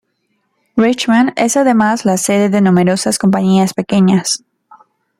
[0.77, 4.43] Richmond es además la sede de numerosas compañías pequeñas.